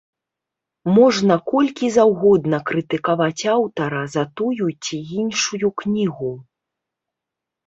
[0.97, 6.33] Можна колькі заўгодна крытыкаваць аўтара за тую ці іншую кнігу.